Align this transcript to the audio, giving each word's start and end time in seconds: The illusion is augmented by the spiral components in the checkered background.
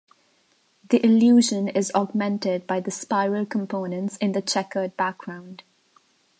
The 0.89 1.05
illusion 1.05 1.67
is 1.67 1.91
augmented 1.93 2.65
by 2.65 2.79
the 2.79 2.89
spiral 2.89 3.45
components 3.45 4.17
in 4.17 4.31
the 4.31 4.41
checkered 4.41 4.97
background. 4.97 5.61